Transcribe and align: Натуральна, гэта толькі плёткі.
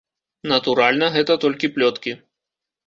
Натуральна, 0.51 1.11
гэта 1.19 1.39
толькі 1.45 1.71
плёткі. 1.77 2.21